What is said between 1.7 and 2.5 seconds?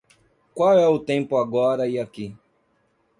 e aqui?